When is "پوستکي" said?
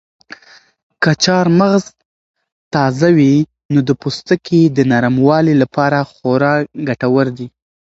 4.01-4.61